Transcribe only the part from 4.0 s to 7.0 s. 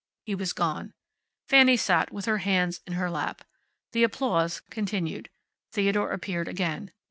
applause continued. Theodore appeared again.